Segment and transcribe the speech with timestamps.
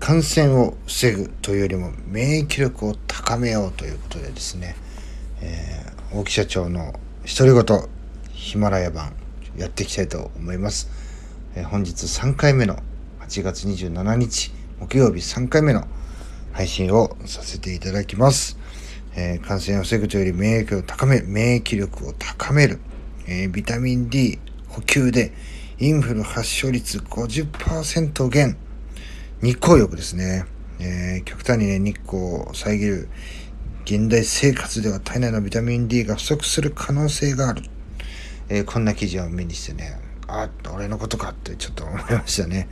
[0.00, 4.76] 感染を防ぐというよりも免疫力を高めようということでですね、
[5.40, 7.80] えー、大木社長の独り言
[8.32, 9.14] ヒマラヤ版
[9.56, 10.90] やっていきたいと思います、
[11.54, 12.76] えー、本日3回目の
[13.20, 15.86] 8月27日木曜日3回目の
[16.52, 18.58] 配信をさせていただきます、
[19.16, 22.80] えー、感染を防ぐというより免疫力を高め免疫力を高める、
[23.26, 24.38] えビタミン D
[24.68, 25.32] 補給で
[25.78, 28.56] インフル発症率50%減。
[29.44, 30.46] 日光浴ですね。
[30.80, 33.10] えー、極端にね、日光を遮る
[33.84, 37.62] 現代生活では体内のビタミン D が不足する可能性がある。
[38.48, 42.70] えー、こんな記事を目にしてね、あ、俺のことかってちょっと思いましたね。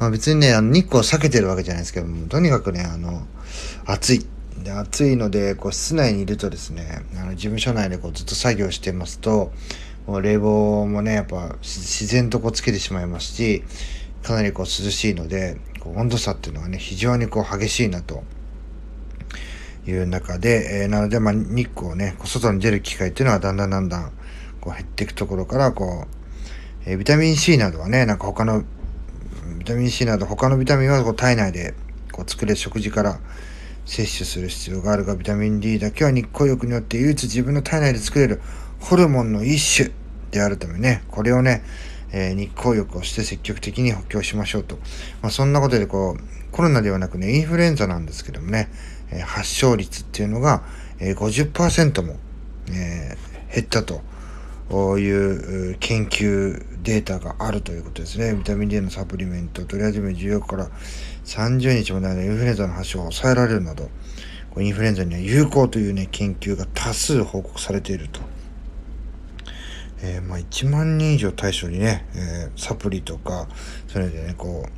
[0.00, 3.24] まあ別にね、あの日光を避けてるわけじゃないですけども、とにかくね、あの、
[3.86, 4.26] 暑い。
[4.64, 9.52] で暑いので、こう室内にいるとですね、あの事務所内でこうずっと作業してますと、
[10.08, 13.62] もう冷房もね、やっぱ自然とこうつけてしまいますし、
[14.24, 18.22] かなりこう涼しいので、こう温度差っていうのがね、非常にこう激しいなと
[19.86, 24.12] いう中で、えー、なので、まあ、日光をね、外に出る機会っていうのはだんだんだんだん
[24.60, 28.64] こう減っていくところから、こう、えー、ビタミン C などはね、なんか他の、
[29.58, 31.74] ビタミン C など他のビタミンはこう体内で
[32.12, 33.18] こう作れる食事から
[33.86, 38.40] 摂取する必要があるが、ビタミン D だけは日光浴によって唯一自分の体内で作れる
[38.80, 39.90] ホルモンの一種
[40.30, 41.62] であるためね、これをね、
[42.12, 44.76] えー、日光浴をして積極的に補強しましょうと。
[45.22, 48.70] まあ、そんなことでこう、コロナではなくね、インフルエンザなんですけどもね、
[49.10, 50.62] えー、発症率っていうのが、
[50.98, 52.16] えー、50%も、
[52.70, 54.02] えー、減ったと
[54.98, 58.34] いう研究データがあるということですね。
[58.34, 60.70] ビタミン D のサプリメント取り始め14日から
[61.24, 63.90] 30日までのインフルエンザの発症を抑えられるなど、
[64.58, 68.20] インフルエンザには有効というね、研究が多数報告されていると。
[70.02, 73.48] えー、まあ、1万人以上対象にね、えー、サプリとか、
[73.88, 74.70] それでね、こう、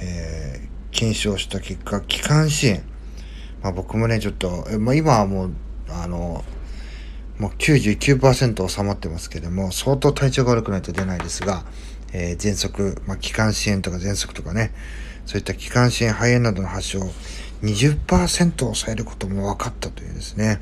[0.00, 2.82] えー、検証した結果、気管支炎。
[3.62, 5.52] まあ、僕もね、ちょっと、えまあ、今はもう、
[5.88, 6.44] あの、
[7.38, 11.64] もう99%収まってますけども、相当体調が悪くないと出ないですが、
[12.12, 14.72] えー、喘息、まあ、気管支炎とか喘息とかね、
[15.26, 17.10] そういった気管支炎、肺炎などの発症を
[17.62, 20.60] 20%抑えることも分かったというですね、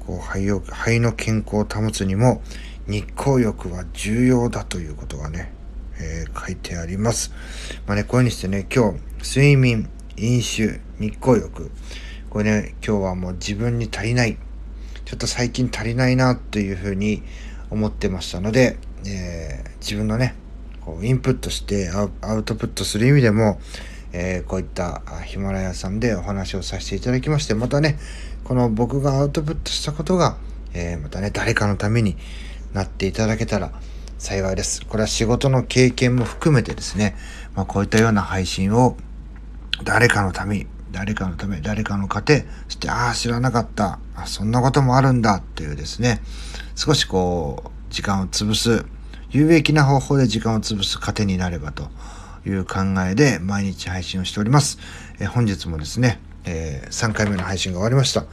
[0.00, 2.42] こう肺を肺の健康を保つにも
[2.86, 5.52] 日光浴は重要だということがね、
[5.98, 7.32] えー、書いてあります。
[7.86, 11.70] まあね、こういううにしてね、今日、睡眠、飲酒、日光浴、
[12.30, 14.36] これね、今日はもう自分に足りない、
[15.04, 17.22] ちょっと最近足りないなというふうに
[17.70, 20.34] 思ってましたので、えー、自分のね、
[20.80, 23.58] こうインプットしてアウトプットする意味でも、
[24.12, 27.98] えー、こういったヒマラヤさんでお話をさせていただきまして、またね、
[28.44, 30.36] この僕がアウトプットしたことが、
[30.74, 32.16] えー、またね、誰かのために、
[32.74, 33.72] なっていただけたら
[34.18, 34.84] 幸いです。
[34.86, 37.16] これは仕事の経験も含めてですね、
[37.54, 38.96] まあ、こういったような配信を
[39.82, 43.98] 誰かのために、誰かのため、誰かの家庭、そして、ああ、知らなかった。
[44.14, 46.20] あそんなこともあるんだっていうですね、
[46.76, 48.84] 少しこう、時間を潰す、
[49.30, 51.88] 有益な方法で時間を潰す糧になればと
[52.46, 54.78] いう考えで毎日配信をしております。
[55.18, 58.26] え本日もですね、えー、3回目の配信が終わりました。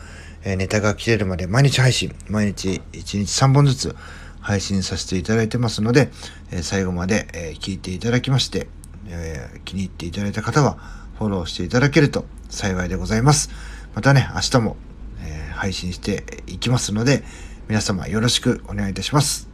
[0.44, 3.96] えー、ネタが切れるまで毎日配信、毎日1日3本ずつ
[4.42, 6.12] 配信させていただいてますので、
[6.52, 8.68] え最後まで、え聞いていただきまして、
[9.08, 10.78] え気に入っていただいた方は
[11.18, 13.50] フォローしていただけると幸いでございます。
[13.96, 14.76] またね、明日も、
[15.24, 17.24] え配信していきますので、
[17.68, 19.48] 皆様よろしくお願いいたします。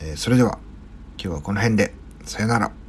[0.00, 0.58] えそれでは、
[1.16, 1.94] 今日はこの辺で、
[2.24, 2.83] さよなら。